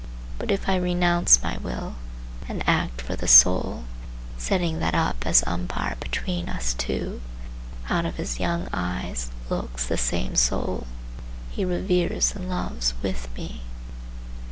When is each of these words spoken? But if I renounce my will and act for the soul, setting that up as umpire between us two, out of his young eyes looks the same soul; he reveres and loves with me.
But 0.39 0.49
if 0.49 0.67
I 0.67 0.77
renounce 0.77 1.43
my 1.43 1.57
will 1.57 1.93
and 2.49 2.67
act 2.67 3.01
for 3.03 3.15
the 3.15 3.27
soul, 3.27 3.83
setting 4.35 4.79
that 4.79 4.95
up 4.95 5.27
as 5.27 5.43
umpire 5.45 5.95
between 5.99 6.49
us 6.49 6.73
two, 6.73 7.21
out 7.87 8.07
of 8.07 8.15
his 8.15 8.39
young 8.39 8.67
eyes 8.73 9.29
looks 9.47 9.85
the 9.85 9.97
same 9.97 10.35
soul; 10.35 10.87
he 11.51 11.63
reveres 11.63 12.33
and 12.35 12.49
loves 12.49 12.95
with 13.03 13.29
me. 13.37 13.61